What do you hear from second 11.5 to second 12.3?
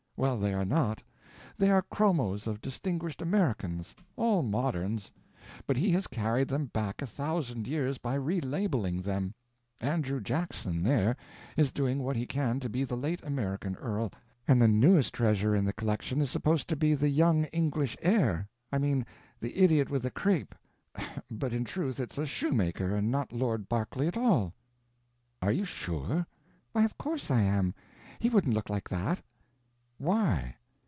is doing what he